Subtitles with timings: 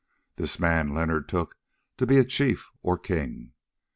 [0.35, 1.55] This man Leonard took
[1.97, 3.51] to be a chief or king.